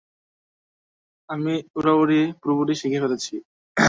[1.29, 3.33] আমি উড়াউড়ি পুরোপুরি শিখে ফেলেছি!